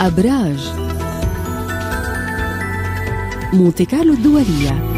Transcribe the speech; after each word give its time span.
أبراج. 0.00 0.58
مونتي 3.52 3.84
كارلو 3.84 4.12
الدولية. 4.12 4.96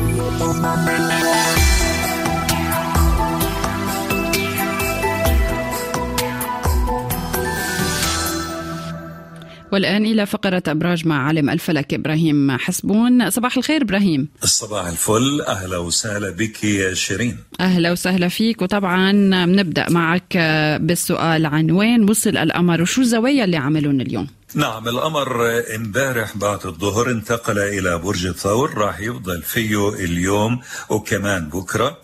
والآن 9.72 10.06
إلى 10.06 10.26
فقرة 10.26 10.62
أبراج 10.69 11.06
مع 11.06 11.26
عالم 11.26 11.51
الفلك 11.51 11.94
إبراهيم 11.94 12.51
حسبون. 12.51 13.30
صباح 13.30 13.56
الخير 13.56 13.83
إبراهيم. 13.83 14.28
صباح 14.42 14.87
الفل. 14.87 15.40
أهلا 15.49 15.78
وسهلا 15.78 16.30
بك 16.30 16.65
يا 16.65 16.95
شيرين. 16.95 17.37
أهلا 17.60 17.92
وسهلا 17.92 18.28
فيك. 18.28 18.62
وطبعا 18.62 19.12
بنبدأ 19.45 19.91
معك 19.91 20.37
بالسؤال 20.80 21.46
عن 21.46 21.70
وين 21.70 22.10
وصل 22.10 22.37
القمر 22.37 22.83
وشو 22.83 23.01
الزوايا 23.01 23.45
اللي 23.45 23.56
عملون 23.56 24.01
اليوم؟ 24.01 24.27
نعم 24.55 24.88
القمر 24.88 25.62
امبارح 25.75 26.37
بعد 26.37 26.66
الظهر 26.66 27.11
انتقل 27.11 27.59
إلى 27.59 27.98
برج 27.98 28.27
الثور 28.27 28.74
راح 28.79 29.01
يفضل 29.01 29.43
فيه 29.43 29.88
اليوم 29.88 30.61
وكمان 30.88 31.48
بكرة. 31.48 31.98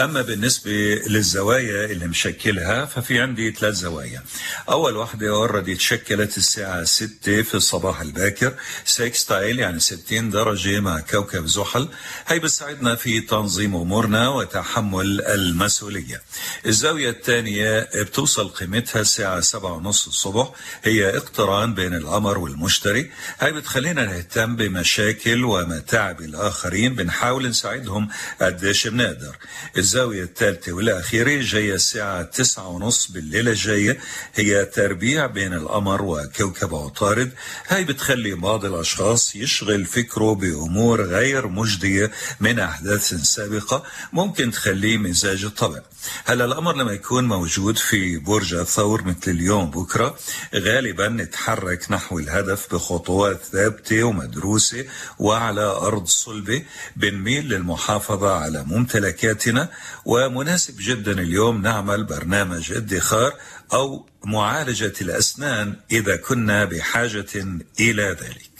أما 0.00 0.22
بالنسبة 0.22 0.70
للزوايا 1.06 1.84
اللي 1.84 2.06
مشكلها 2.06 2.84
ففي 2.84 3.20
عندي 3.20 3.50
ثلاث 3.52 3.74
زوايا. 3.74 4.22
أول 4.68 4.96
واحدة 4.96 5.28
already 5.28 5.74
تشكلت 5.74 6.36
الساعة 6.36 6.84
6 6.84 7.42
في 7.42 7.54
الصباح 7.54 8.00
الباكر 8.00 8.54
sextile 8.84 9.58
يعني 9.58 9.80
60 9.80 10.30
درجة 10.30 10.80
مع 10.80 11.00
كوكب 11.00 11.46
زحل. 11.46 11.88
هي 12.26 12.38
بتساعدنا 12.38 12.94
في 12.94 13.20
تنظيم 13.20 13.76
أمورنا 13.76 14.28
وتحمل 14.28 15.20
المسؤولية. 15.20 16.22
الزاوية 16.66 17.10
الثانية 17.10 17.88
بتوصل 17.94 18.48
قيمتها 18.48 19.00
الساعة 19.00 19.40
7 19.40 19.72
ونص 19.72 20.06
الصبح 20.06 20.50
هي 20.82 21.16
اقتران 21.16 21.74
بين 21.74 21.89
بين 21.90 21.98
القمر 21.98 22.38
والمشتري 22.38 23.10
هاي 23.40 23.52
بتخلينا 23.52 24.04
نهتم 24.04 24.56
بمشاكل 24.56 25.44
ومتاعب 25.44 26.20
الآخرين 26.20 26.94
بنحاول 26.94 27.48
نساعدهم 27.48 28.08
قديش 28.40 28.86
بنقدر. 28.86 29.36
الزاوية 29.78 30.22
الثالثة 30.22 30.72
والأخيرة 30.72 31.42
جاية 31.42 31.74
الساعة 31.74 32.22
تسعة 32.22 32.68
ونص 32.68 33.10
بالليلة 33.10 33.50
الجاية 33.50 33.98
هي 34.34 34.64
تربيع 34.64 35.26
بين 35.26 35.52
القمر 35.52 36.02
وكوكب 36.02 36.74
عطارد. 36.74 37.30
هاي 37.68 37.84
بتخلي 37.84 38.34
بعض 38.34 38.64
الأشخاص 38.64 39.36
يشغل 39.36 39.86
فكره 39.86 40.34
بأمور 40.34 41.02
غير 41.02 41.48
مجدية 41.48 42.10
من 42.40 42.58
أحداث 42.58 43.14
سابقة 43.14 43.84
ممكن 44.12 44.50
تخليه 44.50 44.98
مزاج 44.98 45.44
الطبع 45.44 45.80
هلا 46.24 46.44
الأمر 46.44 46.76
لما 46.76 46.92
يكون 46.92 47.24
موجود 47.24 47.78
في 47.78 48.18
برج 48.18 48.54
الثور 48.54 49.04
مثل 49.04 49.30
اليوم 49.30 49.70
بكرة 49.70 50.18
غالبا 50.54 51.08
نتحرك 51.08 51.79
نتحرك 51.80 51.92
نحو 51.92 52.18
الهدف 52.18 52.74
بخطوات 52.74 53.40
ثابتة 53.52 54.02
ومدروسة 54.02 54.84
وعلى 55.18 55.64
أرض 55.64 56.06
صلبة 56.06 56.62
بنميل 56.96 57.48
للمحافظة 57.48 58.30
على 58.30 58.64
ممتلكاتنا. 58.66 59.68
ومناسب 60.04 60.74
جدا 60.80 61.12
اليوم 61.12 61.62
نعمل 61.62 62.04
برنامج 62.04 62.72
ادخار 62.72 63.32
أو 63.72 64.06
معالجة 64.24 64.92
الأسنان 65.00 65.76
إذا 65.90 66.16
كنا 66.16 66.64
بحاجة 66.64 67.34
إلى 67.80 68.16
ذلك. 68.20 68.50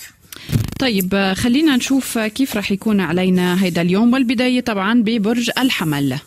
طيب 0.78 1.34
خلينا 1.36 1.77
نشوف 1.77 2.18
كيف 2.18 2.56
رح 2.56 2.72
يكون 2.72 3.00
علينا 3.00 3.64
هيدا 3.64 3.82
اليوم 3.82 4.12
والبداية 4.12 4.60
طبعا 4.60 5.02
ببرج 5.02 5.50
الحمل. 5.58 6.18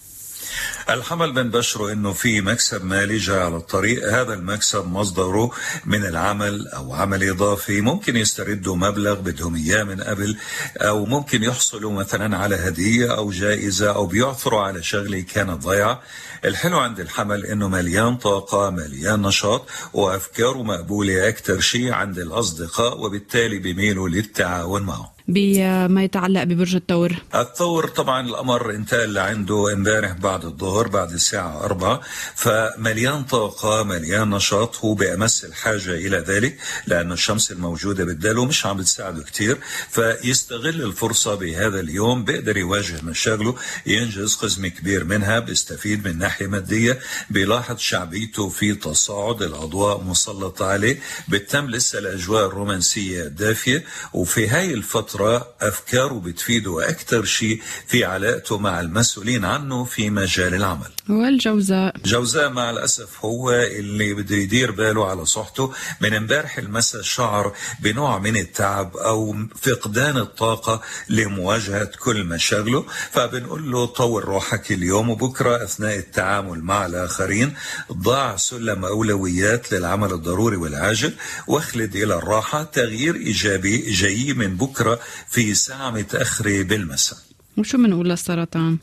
الحمل 0.89 1.31
بنبشره 1.31 1.91
إنه 1.91 2.13
في 2.13 2.41
مكسب 2.41 2.85
مالي 2.85 3.17
جاي 3.17 3.39
على 3.39 3.55
الطريق. 3.55 4.09
هذا 4.09 4.33
المكسب 4.33 4.87
مصدره 4.87 5.51
من 5.85 6.05
العمل 6.05 6.67
أو 6.67 6.93
عمل 6.93 7.29
إضافي. 7.29 7.81
ممكن 7.81 8.17
يستردوا 8.17 8.75
مبلغ 8.75 9.19
بدهم 9.19 9.55
إياه 9.55 9.83
من 9.83 10.01
قبل 10.01 10.37
أو 10.77 11.05
ممكن 11.05 11.43
يحصلوا 11.43 11.91
مثلا 11.91 12.37
على 12.37 12.55
هدية 12.55 13.17
أو 13.17 13.31
جائزة 13.31 13.95
أو 13.95 14.05
بيعثروا 14.05 14.61
على 14.61 14.83
شغلة 14.83 15.19
كانت 15.19 15.63
ضيعه 15.63 16.01
الحلو 16.45 16.79
عند 16.79 16.99
الحمل 16.99 17.45
إنه 17.45 17.67
مليان 17.67 18.15
طاقة 18.17 18.69
مليان 18.69 19.21
نشاط 19.21 19.69
وافكاره 19.93 20.63
مقبولة 20.63 21.27
أكثر 21.29 21.59
شيء 21.59 21.91
عند 21.91 22.19
الأصدقاء 22.19 22.99
وبالتالي 22.99 23.59
بيميلوا 23.59 24.09
للتعاون 24.09 24.81
معه 24.81 25.12
بما 25.27 26.03
يتعلق 26.03 26.43
ببرج 26.43 26.75
الثور 26.75 27.15
الثور 27.35 27.87
طبعا 27.87 28.27
القمر 28.27 28.71
انتقل 28.71 29.13
لعنده 29.13 29.73
امبارح 29.73 30.11
بعد 30.11 30.45
الظهر 30.45 30.87
بعد 30.87 31.11
الساعة 31.11 31.63
أربعة. 31.65 32.01
فمليان 32.35 33.23
طاقة 33.23 33.83
مليان 33.83 34.29
نشاط 34.29 34.75
هو 34.77 34.93
بأمس 34.93 35.45
الحاجة 35.45 35.91
إلى 35.91 36.17
ذلك 36.17 36.57
لأنه 36.87 37.13
الشمس 37.13 37.51
الموجودة 37.51 38.03
بالدلو 38.05 38.45
مش 38.45 38.65
عم 38.65 38.77
بتساعده 38.77 39.23
كتير. 39.23 39.57
فيستغل 39.89 40.81
الفرصة 40.81 41.35
بهذا 41.35 41.79
اليوم 41.79 42.23
بيقدر 42.23 42.57
يواجه 42.57 43.01
مشاغله 43.03 43.55
ينجز 43.85 44.35
قسم 44.35 44.67
كبير 44.67 45.03
منها 45.03 45.39
بيستفيد 45.39 46.07
من 46.07 46.17
ناحية 46.17 46.47
مادية 46.47 46.99
بيلاحظ 47.29 47.77
شعبيته 47.77 48.49
في 48.49 48.75
تصاعد 48.75 49.41
الأضواء 49.41 50.01
مسلطة 50.03 50.65
عليه. 50.65 50.99
بتتم 51.27 51.69
لسه 51.69 51.99
الأجواء 51.99 52.45
الرومانسية 52.45 53.23
دافية 53.23 53.83
وفي 54.13 54.47
هاي 54.47 54.73
الفترة 54.73 55.12
فترة 55.13 55.47
أفكاره 55.61 56.13
بتفيده 56.13 56.89
أكثر 56.89 57.25
شيء 57.25 57.61
في 57.87 58.05
علاقته 58.05 58.57
مع 58.57 58.79
المسؤولين 58.79 59.45
عنه 59.45 59.83
في 59.83 60.09
مجال 60.09 60.53
العمل. 60.53 60.89
والجوزاء. 61.09 61.95
جوزاء 62.05 62.49
مع 62.49 62.69
الأسف 62.69 63.25
هو 63.25 63.51
اللي 63.51 64.13
بده 64.13 64.35
يدير 64.35 64.71
باله 64.71 65.09
على 65.09 65.25
صحته. 65.25 65.73
من 66.01 66.13
امبارح 66.13 66.57
المساء 66.57 67.01
شعر 67.01 67.53
بنوع 67.79 68.19
من 68.19 68.37
التعب 68.37 68.97
أو 68.97 69.35
فقدان 69.61 70.17
الطاقة 70.17 70.81
لمواجهة 71.09 71.91
كل 71.99 72.23
مشاغله 72.23 72.85
فبنقول 73.11 73.71
له 73.71 73.85
طور 73.85 74.25
روحك 74.25 74.71
اليوم 74.71 75.09
وبكرة 75.09 75.63
أثناء 75.63 75.97
التعامل 75.97 76.63
مع 76.63 76.85
الآخرين. 76.85 77.53
ضع 77.91 78.35
سلم 78.35 78.85
أولويات 78.85 79.71
للعمل 79.73 80.13
الضروري 80.13 80.57
والعاجل 80.57 81.13
واخلد 81.47 81.95
إلى 81.95 82.15
الراحة. 82.15 82.63
تغيير 82.63 83.15
إيجابي 83.15 83.91
جاي 83.91 84.33
من 84.33 84.57
بكرة 84.57 84.99
في 85.29 85.53
ساعة 85.53 85.91
متأخرة 85.91 86.63
بالمساء. 86.63 87.19
وشو 87.57 87.77
بنقول 87.77 88.09
للسرطان؟ 88.09 88.77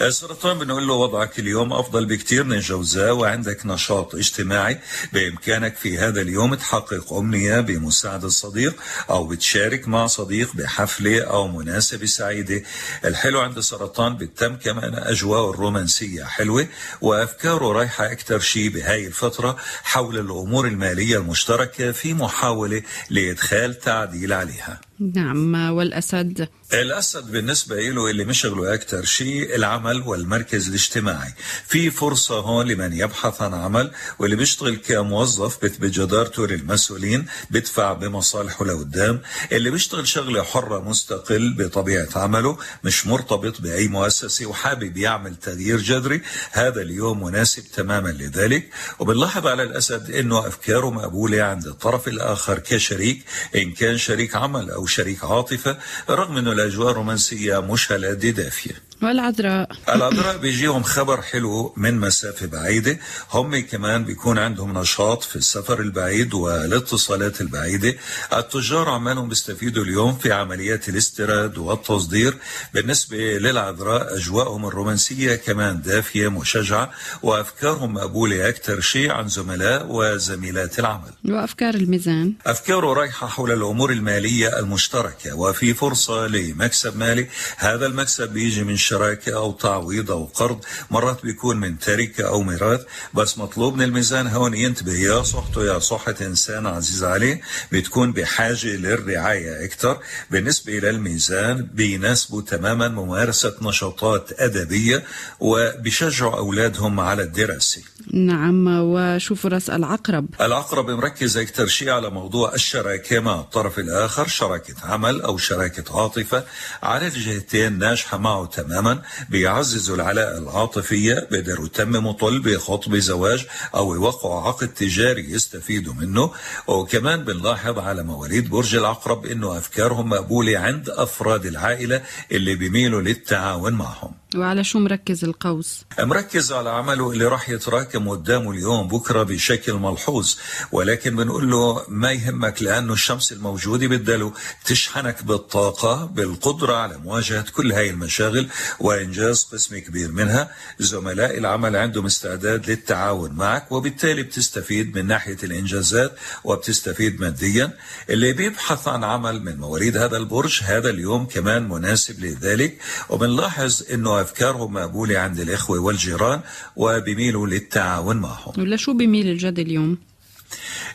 السرطان 0.00 0.58
بنقول 0.58 0.86
له 0.86 0.94
وضعك 0.94 1.38
اليوم 1.38 1.72
أفضل 1.72 2.06
بكثير 2.06 2.44
من 2.44 2.52
الجوزاء 2.52 3.12
وعندك 3.12 3.66
نشاط 3.66 4.14
اجتماعي 4.14 4.78
بإمكانك 5.12 5.76
في 5.76 5.98
هذا 5.98 6.20
اليوم 6.20 6.54
تحقق 6.54 7.12
أمنية 7.12 7.60
بمساعدة 7.60 8.28
صديق 8.28 8.82
أو 9.10 9.26
بتشارك 9.26 9.88
مع 9.88 10.06
صديق 10.06 10.54
بحفلة 10.54 11.24
أو 11.24 11.48
مناسبة 11.48 12.06
سعيدة. 12.06 12.62
الحلو 13.04 13.40
عند 13.40 13.56
السرطان 13.56 14.16
بتتم 14.16 14.56
كمان 14.56 14.94
أجواء 14.94 15.50
الرومانسية 15.50 16.24
حلوة 16.24 16.68
وأفكاره 17.00 17.72
رايحة 17.72 18.12
أكثر 18.12 18.40
شيء 18.40 18.68
بهاي 18.68 19.06
الفترة 19.06 19.56
حول 19.82 20.18
الأمور 20.18 20.66
المالية 20.66 21.18
المشتركة 21.18 21.92
في 21.92 22.14
محاولة 22.14 22.82
لإدخال 23.10 23.78
تعديل 23.78 24.32
عليها. 24.32 24.85
نعم 25.00 25.54
والأسد؟ 25.54 26.48
الأسد 26.72 27.30
بالنسبة 27.32 27.88
له 27.88 28.10
اللي 28.10 28.24
مشغله 28.24 28.74
أكثر 28.74 29.04
شيء 29.04 29.54
العمل 29.54 30.02
والمركز 30.02 30.68
الاجتماعي. 30.68 31.32
في 31.66 31.90
فرصة 31.90 32.40
هون 32.40 32.66
لمن 32.66 32.92
يبحث 32.92 33.42
عن 33.42 33.54
عمل 33.54 33.90
واللي 34.18 34.36
بيشتغل 34.36 34.76
كموظف 34.76 35.64
بثبت 35.64 35.90
جدارته 35.90 36.46
للمسؤولين 36.46 37.26
بدفع 37.50 37.92
بمصالحه 37.92 38.64
لقدام. 38.64 39.20
اللي 39.52 39.70
بيشتغل 39.70 40.08
شغلة 40.08 40.42
حرة 40.42 40.88
مستقل 40.88 41.54
بطبيعة 41.54 42.08
عمله 42.16 42.58
مش 42.84 43.06
مرتبط 43.06 43.60
بأي 43.60 43.88
مؤسسة 43.88 44.46
وحابب 44.46 44.96
يعمل 44.96 45.36
تغيير 45.36 45.78
جذري. 45.78 46.22
هذا 46.52 46.82
اليوم 46.82 47.24
مناسب 47.24 47.62
تماما 47.76 48.08
لذلك. 48.08 48.70
وبنلاحظ 48.98 49.46
على 49.46 49.62
الأسد 49.62 50.10
أنه 50.10 50.46
أفكاره 50.46 50.90
مقبولة 50.90 51.42
عند 51.42 51.66
الطرف 51.66 52.08
الآخر 52.08 52.58
كشريك 52.58 53.22
إن 53.56 53.72
كان 53.72 53.98
شريك 53.98 54.36
عمل 54.36 54.70
أو 54.70 54.85
شريك 54.86 55.24
عاطفة 55.24 55.78
رغم 56.10 56.36
أنه 56.36 56.52
الأجواء 56.52 56.90
الرومانسية 56.90 57.58
مش 57.60 57.92
هالقد 57.92 58.26
دافية 58.26 58.74
والعذراء. 59.02 59.68
العذراء 59.88 60.36
بيجيهم 60.38 60.82
خبر 60.82 61.22
حلو 61.22 61.74
من 61.76 62.00
مسافة 62.00 62.46
بعيدة. 62.46 62.98
هم 63.32 63.58
كمان 63.58 64.04
بيكون 64.04 64.38
عندهم 64.38 64.78
نشاط 64.78 65.22
في 65.22 65.36
السفر 65.36 65.80
البعيد 65.80 66.34
والاتصالات 66.34 67.40
البعيدة. 67.40 67.94
التجار 68.32 68.88
عمالهم 68.88 69.28
بيستفيدوا 69.28 69.84
اليوم 69.84 70.16
في 70.16 70.32
عمليات 70.32 70.88
الاستيراد 70.88 71.58
والتصدير. 71.58 72.34
بالنسبة 72.74 73.16
للعذراء 73.16 74.16
أجواءهم 74.16 74.66
الرومانسية 74.66 75.34
كمان 75.34 75.82
دافية 75.82 76.28
مشجعة 76.28 76.90
وأفكارهم 77.22 77.94
مقبولة 77.94 78.48
أكثر 78.48 78.80
شيء 78.80 79.10
عن 79.10 79.28
زملاء 79.28 79.86
وزميلات 79.88 80.78
العمل. 80.78 81.12
وأفكار 81.24 81.74
الميزان. 81.74 82.32
أفكاره 82.46 82.92
رايحة 82.92 83.26
حول 83.26 83.52
الأمور 83.52 83.92
المالية 83.92 84.58
المشتركة 84.58 85.34
وفي 85.36 85.74
فرصة 85.74 86.26
لمكسب 86.26 86.96
مالي. 86.96 87.28
هذا 87.56 87.86
المكسب 87.86 88.32
بيجي 88.32 88.64
من 88.64 88.76
شراكة 88.88 89.32
أو 89.36 89.52
تعويض 89.52 90.10
أو 90.10 90.24
قرض 90.24 90.58
مرات 90.90 91.22
بيكون 91.22 91.56
من 91.56 91.78
تركة 91.78 92.24
أو 92.28 92.42
ميراث 92.42 92.80
بس 93.14 93.38
مطلوب 93.38 93.76
من 93.76 93.82
الميزان 93.82 94.26
هون 94.26 94.54
ينتبه. 94.54 94.92
يا 94.92 95.22
صحته 95.22 95.64
يا 95.64 95.78
صحة 95.78 96.14
إنسان 96.20 96.66
عزيز 96.66 97.04
عليه 97.04 97.40
بتكون 97.72 98.12
بحاجة 98.12 98.76
للرعاية 98.76 99.64
أكثر 99.64 99.98
بالنسبة 100.30 100.72
للميزان 100.72 101.68
بيناسبوا 101.74 102.42
تماما 102.42 102.88
ممارسة 102.88 103.56
نشاطات 103.62 104.40
أدبية 104.40 105.04
وبيشجعوا 105.40 106.38
أولادهم 106.38 107.00
على 107.00 107.22
الدراسة. 107.22 107.82
نعم 108.12 108.66
وشو 108.68 109.34
فرص 109.34 109.70
العقرب. 109.70 110.26
العقرب 110.40 110.90
مركز 110.90 111.36
أكثر 111.36 111.66
شيء 111.66 111.90
على 111.90 112.10
موضوع 112.10 112.54
الشراكة 112.54 113.20
مع 113.20 113.40
الطرف 113.40 113.78
الآخر 113.78 114.26
شراكة 114.28 114.74
عمل 114.84 115.20
أو 115.20 115.38
شراكة 115.38 116.00
عاطفة. 116.00 116.44
على 116.82 117.06
الجهتين 117.06 117.78
ناجحة 117.78 118.18
معه 118.18 118.46
تماما 118.46 119.02
بيعززوا 119.30 119.96
العلاقة 119.96 120.38
العاطفية 120.38 121.28
بيقدروا 121.30 121.66
يتمموا 121.66 122.12
طلب 122.12 122.56
خطبة 122.56 122.98
زواج 122.98 123.46
أو 123.74 123.94
يوقعوا 123.94 124.48
عقد 124.48 124.68
تجاري 124.68 125.30
يستفيدوا 125.30 125.94
منه. 125.94 126.32
وكمان 126.66 127.24
بنلاحظ 127.24 127.78
على 127.78 128.02
مواليد 128.02 128.50
برج 128.50 128.76
العقرب 128.76 129.26
إنه 129.26 129.58
أفكارهم 129.58 130.08
مقبولة 130.08 130.58
عند 130.58 130.90
أفراد 130.90 131.46
العائلة 131.46 132.02
اللي 132.32 132.54
بيميلوا 132.54 133.02
للتعاون 133.02 133.72
معهم. 133.72 134.25
وعلى 134.38 134.64
شو 134.64 134.78
مركز 134.78 135.24
القوس؟ 135.24 135.84
مركز 135.98 136.52
على 136.52 136.70
عمله 136.70 137.12
اللي 137.12 137.24
راح 137.24 137.48
يتراكم 137.50 138.08
قدامه 138.08 138.50
اليوم 138.50 138.88
بكرة 138.88 139.22
بشكل 139.22 139.72
ملحوظ 139.72 140.34
ولكن 140.72 141.16
بنقول 141.16 141.50
له 141.50 141.84
ما 141.88 142.12
يهمك 142.12 142.62
لأنه 142.62 142.92
الشمس 142.92 143.32
الموجودة 143.32 143.86
بدله 143.86 144.32
تشحنك 144.64 145.24
بالطاقة 145.24 146.04
بالقدرة 146.04 146.74
على 146.76 146.98
مواجهة 146.98 147.44
كل 147.50 147.72
هاي 147.72 147.90
المشاغل 147.90 148.48
وإنجاز 148.80 149.44
قسم 149.52 149.78
كبير 149.78 150.12
منها. 150.12 150.50
زملاء 150.78 151.38
العمل 151.38 151.76
عندهم 151.76 152.06
استعداد 152.06 152.70
للتعاون 152.70 153.32
معك 153.32 153.72
وبالتالي 153.72 154.22
بتستفيد 154.22 154.98
من 154.98 155.06
ناحية 155.06 155.36
الإنجازات 155.42 156.12
وبتستفيد 156.44 157.20
ماديا. 157.20 157.76
اللي 158.10 158.32
بيبحث 158.32 158.88
عن 158.88 159.04
عمل 159.04 159.42
من 159.44 159.56
مواليد 159.56 159.96
هذا 159.96 160.16
البرج 160.16 160.60
هذا 160.64 160.90
اليوم 160.90 161.26
كمان 161.26 161.68
مناسب 161.68 162.24
لذلك. 162.24 162.78
وبنلاحظ 163.08 163.82
إنه 163.92 164.20
افكارهم 164.26 164.70
مقبوله 164.72 165.18
عند 165.18 165.38
الإخوة 165.40 165.78
والجيران 165.78 166.40
وبيميلوا 166.76 167.46
للتعاون 167.46 168.16
معهم. 168.16 168.52
ولا 168.58 168.76
شو 168.76 168.92
بيميل 168.92 169.26
الجد 169.28 169.58
اليوم؟ 169.58 169.98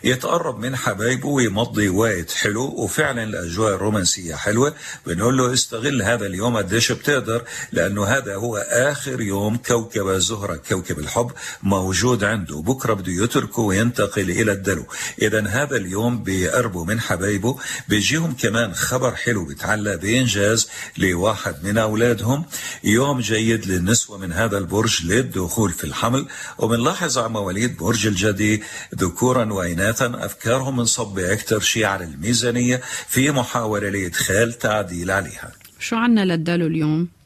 يتقرب 0.03 0.59
من 0.59 0.75
حبايبه 0.75 1.27
ويمضي 1.27 1.89
وقت 1.89 2.31
حلو 2.31 2.63
وفعلا 2.63 3.23
الأجواء 3.23 3.75
الرومانسية 3.75 4.35
حلوة. 4.35 4.73
بنقول 5.07 5.37
له 5.37 5.53
استغل 5.53 6.01
هذا 6.01 6.25
اليوم 6.25 6.57
قديش 6.57 6.91
بتقدر 6.91 7.43
لأنه 7.71 8.05
هذا 8.05 8.35
هو 8.35 8.57
آخر 8.57 9.21
يوم 9.21 9.57
كوكب 9.57 10.07
الزهرة 10.07 10.55
كوكب 10.55 10.99
الحب 10.99 11.31
موجود 11.63 12.23
عنده. 12.23 12.61
بكرة 12.61 12.93
بده 12.93 13.11
يتركه 13.23 13.61
وينتقل 13.61 14.29
إلى 14.29 14.51
الدلو. 14.51 14.85
اذا 15.21 15.47
هذا 15.47 15.75
اليوم 15.75 16.23
بيقربوا 16.23 16.85
من 16.85 16.99
حبايبه. 16.99 17.57
بيجيهم 17.87 18.33
كمان 18.33 18.73
خبر 18.73 19.15
حلو 19.15 19.45
بيتعلق 19.45 19.95
بانجاز 19.95 20.69
لواحد 20.97 21.55
من 21.63 21.77
أولادهم. 21.77 22.45
يوم 22.83 23.19
جيد 23.19 23.65
للنسوة 23.65 24.17
من 24.17 24.31
هذا 24.33 24.57
البرج 24.57 25.05
للدخول 25.05 25.71
في 25.71 25.83
الحمل. 25.83 26.27
وبنلاحظ 26.57 27.17
على 27.17 27.29
مواليد 27.29 27.77
برج 27.77 28.07
الجدي 28.07 28.63
ذكورا 28.95 29.40
واناثا 29.43 30.25
افكارهم 30.25 30.77
منصبه 30.77 31.33
أكثر 31.33 31.59
شيء 31.59 31.85
على 31.85 32.03
الميزانية 32.05 32.81
في 33.07 33.31
محاولة 33.31 33.89
لإدخال 33.89 34.53
تعديل 34.53 35.11
عليها. 35.11 35.51
شو 35.79 35.95
عنا 35.95 36.25
للدلو 36.25 36.67
اليوم؟ 36.67 37.20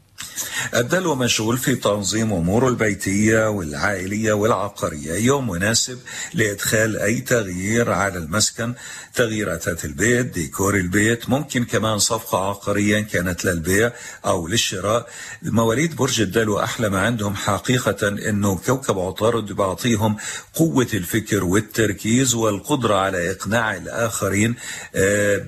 الدلو 0.76 1.16
مشغول 1.16 1.58
في 1.58 1.76
تنظيم 1.76 2.34
أموره 2.34 2.68
البيتية 2.68 3.50
والعائلية 3.50 4.34
والعقارية. 4.34 5.14
يوم 5.14 5.50
مناسب 5.50 6.00
لإدخال 6.34 6.98
أي 6.98 7.22
تغيير 7.22 7.92
على 7.92 8.18
المسكن. 8.18 8.74
تغيير 9.14 9.56
أثاث 9.56 9.86
البيت 9.86 10.26
ديكور 10.26 10.76
البيت 10.76 11.30
ممكن 11.30 11.66
كمان 11.66 12.00
صفقة 12.00 12.50
عقارية 12.50 13.00
كانت 13.00 13.46
للبيع 13.46 13.92
أو 14.26 14.48
للشراء. 14.48 15.10
مواليد 15.42 15.96
برج 15.96 16.22
الدلو 16.22 16.60
أحلى 16.60 16.90
ما 16.90 17.00
عندهم 17.00 17.36
حقيقة 17.36 18.08
أنه 18.08 18.56
كوكب 18.66 19.00
عطارد 19.00 19.46
بيعطيهم 19.52 20.18
قوة 20.54 20.88
الفكر 20.94 21.44
والتركيز 21.44 22.36
والقدرة 22.36 22.96
على 22.96 23.32
إقناع 23.32 23.76
الآخرين 23.76 24.56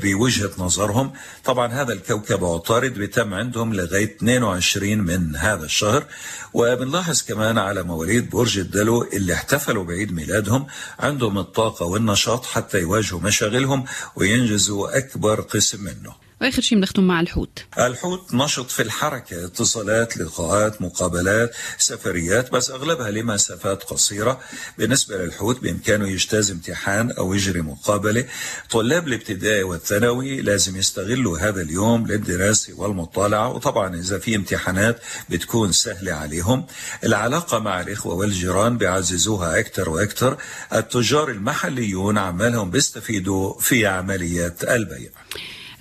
بوجهة 0.01 0.51
نظرهم. 0.57 1.13
طبعا 1.45 1.67
هذا 1.67 1.93
الكوكب 1.93 2.45
عطارد 2.45 2.93
بيتم 2.93 3.33
عندهم 3.33 3.73
لغاية 3.73 4.15
22 4.15 4.56
من 5.01 5.35
هذا 5.35 5.65
الشهر. 5.65 6.05
وبنلاحظ 6.53 7.21
كمان 7.21 7.57
على 7.57 7.83
مواليد 7.83 8.29
برج 8.29 8.57
الدلو 8.57 9.03
اللي 9.03 9.33
احتفلوا 9.33 9.83
بعيد 9.83 10.11
ميلادهم 10.11 10.67
عندهم 10.99 11.37
الطاقة 11.37 11.85
والنشاط 11.85 12.45
حتى 12.45 12.79
يواجهوا 12.79 13.21
مشاغلهم 13.21 13.85
وينجزوا 14.15 14.97
أكبر 14.97 15.41
قسم 15.41 15.83
منه. 15.83 16.26
وآخر 16.41 16.61
شيء 16.61 16.77
بنختم 16.77 17.03
مع 17.07 17.19
الحوت. 17.19 17.65
الحوت 17.79 18.33
نشط 18.33 18.69
في 18.71 18.81
الحركة 18.81 19.45
اتصالات 19.45 20.17
لقاءات 20.17 20.81
مقابلات 20.81 21.55
سفريات 21.77 22.51
بس 22.51 22.71
أغلبها 22.71 23.11
لمسافات 23.11 23.83
قصيرة. 23.83 24.39
بالنسبة 24.77 25.17
للحوت 25.17 25.59
بإمكانه 25.59 26.09
يجتاز 26.09 26.51
امتحان 26.51 27.11
أو 27.11 27.33
يجري 27.33 27.61
مقابلة. 27.61 28.25
طلاب 28.69 29.07
الابتدائي 29.07 29.63
والثانوي 29.63 30.41
لازم 30.41 30.77
يستغلوا 30.77 31.39
هذا 31.39 31.61
اليوم 31.61 32.07
للدراسة 32.07 32.73
والمطالعة. 32.73 33.49
وطبعا 33.49 33.95
إذا 33.95 34.19
في 34.19 34.35
امتحانات 34.35 35.01
بتكون 35.29 35.71
سهلة 35.71 36.13
عليهم. 36.13 36.65
العلاقة 37.03 37.59
مع 37.59 37.81
الإخوة 37.81 38.13
والجيران 38.15 38.77
بيعززوها 38.77 39.59
أكثر 39.59 39.89
وأكثر. 39.89 40.37
التجار 40.73 41.29
المحليون 41.29 42.17
عمالهم 42.17 42.71
بيستفيدوا 42.71 43.59
في 43.59 43.85
عمليات 43.87 44.63
البيع. 44.63 45.09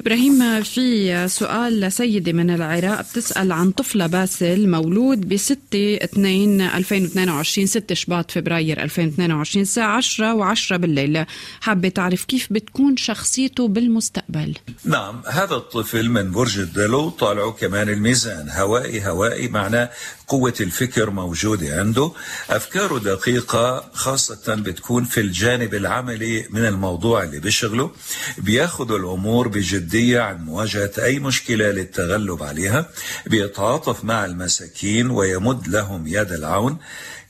إبراهيم 0.01 0.63
في 0.63 1.29
سؤال 1.29 1.81
لسيده 1.81 2.33
من 2.33 2.51
العراق 2.51 3.01
بتسأل 3.01 3.53
عن 3.53 3.71
طفلة 3.71 4.07
باسل 4.07 4.69
مولود 4.69 5.29
ب 5.29 5.37
6 5.37 5.59
2 5.73 6.61
2022 6.61 7.67
6 7.67 7.95
شباط 7.95 8.31
فبراير 8.31 8.83
2022 8.83 9.63
الساعة 9.63 9.97
10 9.97 10.55
و10 10.55 10.73
بالليل. 10.73 11.25
حابة 11.61 11.89
تعرف 11.89 12.25
كيف 12.25 12.49
بتكون 12.51 12.97
شخصيته 12.97 13.69
بالمستقبل؟ 13.69 14.55
نعم 14.85 15.23
هذا 15.27 15.55
الطفل 15.55 16.11
من 16.11 16.31
برج 16.31 16.59
الدلو 16.59 17.09
طالعه 17.09 17.51
كمان 17.51 17.89
الميزان 17.89 18.49
هوائي 18.51 19.07
هوائي 19.07 19.49
معناه 19.49 19.91
قوة 20.27 20.55
الفكر 20.61 21.11
موجودة 21.11 21.79
عنده. 21.81 22.13
أفكاره 22.51 22.99
دقيقة 22.99 23.91
خاصة 23.93 24.55
بتكون 24.55 25.05
في 25.05 25.21
الجانب 25.21 25.75
العملي 25.75 26.47
من 26.51 26.67
الموضوع 26.67 27.23
اللي 27.23 27.41
بيشغله 27.41 27.91
بياخد 28.39 28.93
الأمور 28.93 29.49
بجدية 29.49 30.21
عن 30.21 30.45
مواجهة 30.45 30.91
أي 30.99 31.19
مشكلة 31.19 31.71
للتغلب 31.71 32.43
عليها. 32.43 32.91
بيتعاطف 33.27 34.05
مع 34.05 34.25
المساكين 34.25 35.11
ويمد 35.11 35.69
لهم 35.69 36.07
يد 36.07 36.33
العون. 36.33 36.79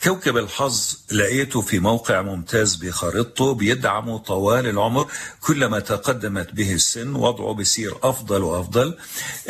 كوكب 0.07 0.37
الحظ 0.37 0.97
لقيته 1.13 1.61
في 1.61 1.79
موقع 1.79 2.23
ممتاز 2.23 2.75
بخريطته 2.75 3.55
بيدعمه 3.55 4.19
طوال 4.19 4.67
العمر. 4.67 5.11
كلما 5.41 5.81
تقدمت 5.81 6.53
به 6.53 6.73
السن 6.73 7.15
وضعه 7.15 7.55
بيصير 7.55 7.95
أفضل 8.03 8.43
وأفضل. 8.43 8.95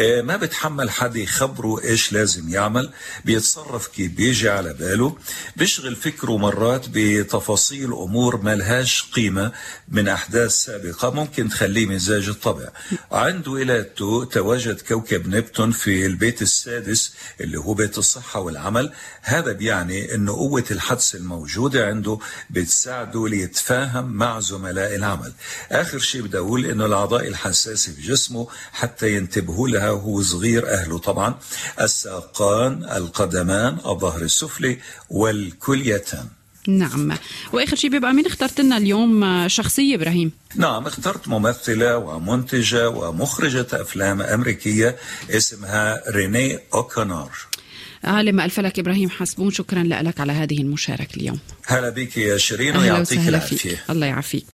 ما 0.01 0.37
بتحمل 0.37 0.91
حد 0.91 1.17
يخبره 1.17 1.83
إيش 1.85 2.13
لازم 2.13 2.49
يعمل. 2.49 2.91
بيتصرف 3.25 3.87
كيف 3.87 4.13
بيجي 4.13 4.49
على 4.49 4.73
باله. 4.73 5.17
بيشغل 5.57 5.97
فكره 5.97 6.37
مرات 6.37 6.87
بتفاصيل 6.89 7.93
أمور 7.93 8.43
ملهاش 8.43 9.11
قيمة 9.13 9.53
من 9.89 10.09
أحداث 10.09 10.53
سابقة 10.53 11.11
ممكن 11.11 11.49
تخليه 11.49 11.87
مزاج 11.87 12.29
الطبع 12.29 12.69
عنده 13.13 13.51
ولادته 13.51 14.25
تواجد 14.25 14.81
كوكب 14.81 15.29
نبتون 15.29 15.71
في 15.71 16.07
البيت 16.07 16.43
السادس 16.43 17.13
اللي 17.41 17.59
هو 17.59 17.75
بيت 17.75 17.99
الصحة 17.99 18.41
والعمل. 18.41 18.93
هذا 19.23 19.53
بيعني 19.53 20.15
أنه 20.15 20.46
قوة 20.47 20.65
الحدس 20.71 21.15
الموجودة 21.15 21.87
عنده 21.87 22.19
بتساعده 22.51 23.29
ليتفاهم 23.29 24.13
مع 24.13 24.41
زملاء 24.41 24.95
العمل. 24.95 25.33
آخر 25.73 25.99
شيء 25.99 26.23
بدي 26.23 26.39
أقول 26.39 26.67
أنه 26.67 26.87
الأعضاء 26.87 27.29
الحساسة 27.29 27.93
في 27.93 28.03
جسمه 28.03 28.49
حتى 28.73 29.15
ينتبهوا 29.17 29.69
لها 29.69 29.91
وهو 29.91 30.23
صغير 30.23 30.69
أهله. 30.69 30.99
طبعا 30.99 31.35
الساقان 31.81 32.85
القدمان 32.85 33.79
الظهر 33.87 34.23
السفلي 34.23 34.79
والكليتان. 35.11 36.27
نعم. 36.69 37.19
وآخر 37.53 37.77
شيء 37.77 37.91
بيبقى 37.91 38.13
مين 38.13 38.27
اخترت 38.27 38.61
لنا 38.61 38.77
اليوم؟ 38.77 39.49
شخصية 39.49 39.95
إبراهيم. 39.95 40.33
نعم 40.55 40.87
اخترت 40.87 41.29
ممثلة 41.29 41.99
ومنتجة 41.99 42.89
ومخرجة 42.89 43.67
أفلام 43.73 44.23
أمريكية 44.23 44.97
اسمها 45.31 46.11
ريني 46.11 46.59
اوكونور 46.75 47.31
عالم 48.07 48.41
الفلك 48.41 48.79
إبراهيم 48.79 49.11
حسبون. 49.11 49.51
شكرا 49.51 49.83
لك 49.83 50.21
على 50.21 50.33
هذه 50.33 50.61
المشاركة 50.61 51.17
اليوم. 51.17 51.39
هلا 51.67 51.91
بك 51.91 52.17
يا 52.17 52.39
شيرين 52.39 52.77
ويعطيك 52.77 53.29
العافية. 53.29 53.85
الله 53.91 54.07
يعافيك. 54.07 54.45